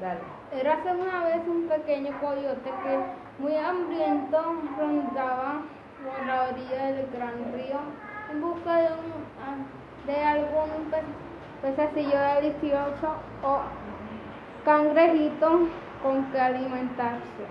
[0.00, 0.20] Dale.
[0.52, 2.98] Érase una vez un pequeño coyote que,
[3.38, 4.40] muy hambriento,
[4.78, 5.60] rondaba
[6.02, 7.78] por la orilla del gran río
[8.32, 11.02] en busca de, ah, algún pe-
[11.62, 13.08] pececillo delicioso
[13.44, 13.58] o
[14.64, 15.68] cangrejito
[16.02, 17.44] con que alimentarse.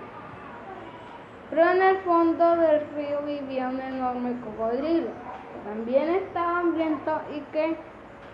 [1.50, 7.40] Pero en el fondo del río vivía un enorme cocodrilo, que también estaba hambriento y
[7.52, 7.76] que,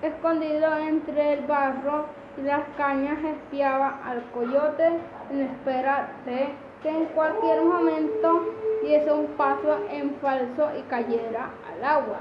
[0.03, 2.07] escondido entre el barro
[2.37, 4.87] y las cañas, espiaba al coyote
[5.31, 6.49] en espera de
[6.83, 8.45] que en cualquier momento
[8.83, 12.19] diese un paso en falso y cayera al agua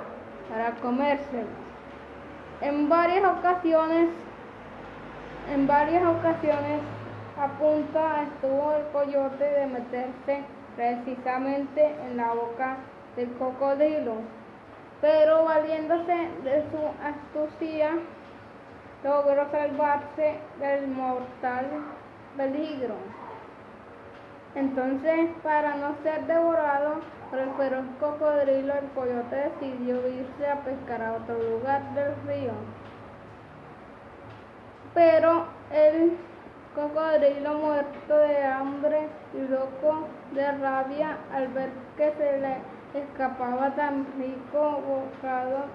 [0.50, 1.48] para comérselo.
[2.62, 4.10] En varias ocasiones,
[5.54, 6.82] en varias ocasiones
[7.38, 10.44] a punto estuvo el coyote de meterse
[10.76, 12.78] precisamente en la boca
[13.18, 14.16] del cocodrilo,
[15.02, 17.92] pero valiéndose de su astucia
[19.06, 21.68] logró salvarse del mortal
[22.36, 22.96] peligro.
[24.56, 31.04] Entonces, para no ser devorado por el feroz cocodrilo, el coyote decidió irse a pescar
[31.04, 32.54] a otro lugar del río.
[34.96, 36.18] Pero el
[36.74, 42.58] cocodrilo muerto de hambre y loco de rabia al ver que se le
[43.00, 45.66] escapaba tan rico bocado,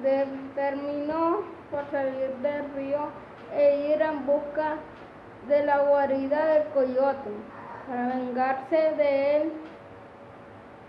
[0.00, 3.08] determinó por salir del río
[3.54, 4.76] e ir en busca
[5.48, 7.30] de la guarida del coyote
[7.88, 9.52] para vengarse de él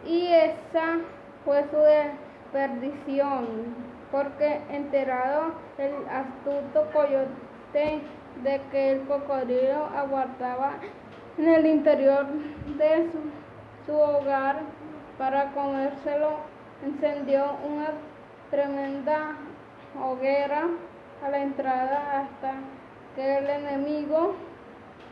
[0.06, 1.00] y esa
[1.44, 1.78] fue su
[2.52, 3.48] perdición
[4.12, 8.02] porque enterado el astuto coyote
[8.44, 10.74] de que el cocodrilo aguardaba
[11.38, 12.28] en el interior
[12.78, 14.58] de su, su hogar
[15.18, 16.38] para comérselo
[16.86, 17.90] encendió una
[18.54, 19.36] tremenda
[20.00, 20.68] hoguera
[21.26, 22.54] a la entrada hasta
[23.16, 24.36] que el enemigo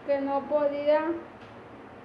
[0.05, 1.01] que no podía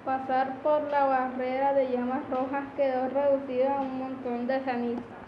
[0.07, 5.26] pasar por la barrera de llamas rojas quedó reducido a un montón de ceniza.